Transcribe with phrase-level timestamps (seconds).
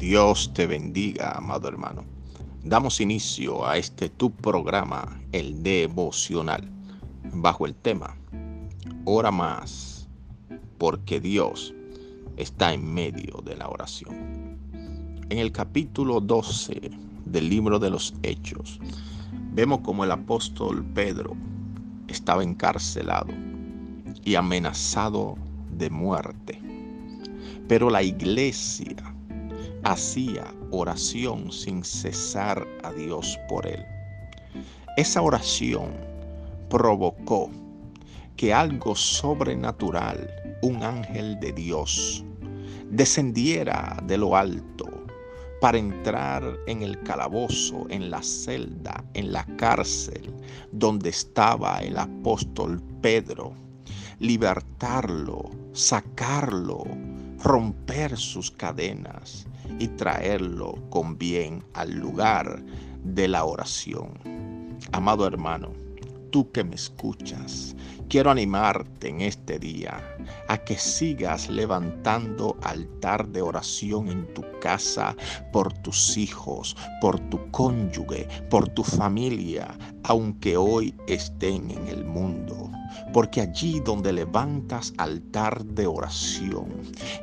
[0.00, 2.06] Dios te bendiga, amado hermano.
[2.64, 6.66] Damos inicio a este tu programa, el devocional,
[7.34, 8.16] bajo el tema,
[9.04, 10.08] ora más,
[10.78, 11.74] porque Dios
[12.38, 14.58] está en medio de la oración.
[15.28, 16.92] En el capítulo 12
[17.26, 18.80] del libro de los Hechos,
[19.52, 21.36] vemos como el apóstol Pedro
[22.08, 23.28] estaba encarcelado
[24.24, 25.36] y amenazado
[25.76, 26.58] de muerte.
[27.68, 29.09] Pero la iglesia
[29.84, 33.84] hacía oración sin cesar a Dios por él.
[34.96, 35.92] Esa oración
[36.68, 37.50] provocó
[38.36, 40.30] que algo sobrenatural,
[40.62, 42.24] un ángel de Dios,
[42.90, 44.86] descendiera de lo alto
[45.60, 50.34] para entrar en el calabozo, en la celda, en la cárcel
[50.72, 53.52] donde estaba el apóstol Pedro,
[54.18, 56.84] libertarlo, sacarlo,
[57.42, 59.46] romper sus cadenas
[59.78, 62.62] y traerlo con bien al lugar
[63.04, 64.10] de la oración.
[64.92, 65.72] Amado hermano,
[66.30, 67.74] tú que me escuchas,
[68.08, 70.00] quiero animarte en este día
[70.48, 75.16] a que sigas levantando altar de oración en tu casa
[75.52, 79.68] por tus hijos, por tu cónyuge, por tu familia,
[80.04, 82.69] aunque hoy estén en el mundo.
[83.12, 86.68] Porque allí donde levantas altar de oración,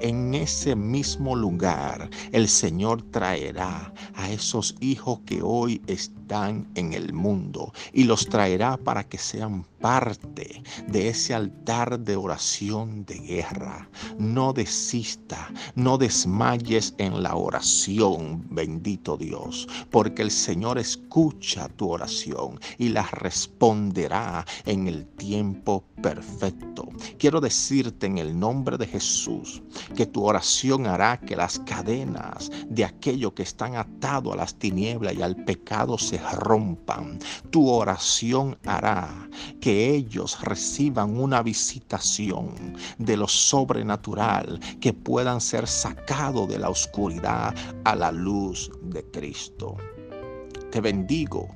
[0.00, 7.12] en ese mismo lugar el Señor traerá a esos hijos que hoy están en el
[7.12, 13.86] mundo y los traerá para que sean parte de ese altar de oración de guerra.
[14.18, 22.58] No desista, no desmayes en la oración, bendito Dios, porque el Señor escucha tu oración
[22.78, 26.86] y la responderá en el tiempo perfecto.
[27.18, 29.62] Quiero decirte en el nombre de Jesús
[29.96, 35.14] que tu oración hará que las cadenas de aquello que están atado a las tinieblas
[35.14, 37.18] y al pecado se rompan.
[37.48, 39.08] Tu oración hará
[39.62, 47.54] que ellos reciban una visitación de lo sobrenatural, que puedan ser sacados de la oscuridad
[47.84, 49.78] a la luz de Cristo.
[50.70, 51.48] Te bendigo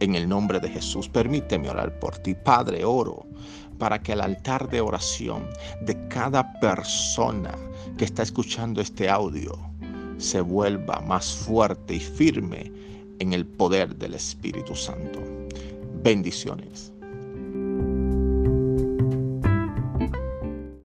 [0.00, 1.08] en el nombre de Jesús.
[1.08, 2.34] Permíteme orar por ti.
[2.34, 3.26] Padre, oro
[3.78, 5.46] para que el altar de oración
[5.82, 7.54] de cada persona
[7.98, 9.58] que está escuchando este audio
[10.18, 12.72] se vuelva más fuerte y firme
[13.18, 15.20] en el poder del Espíritu Santo.
[16.02, 16.93] Bendiciones.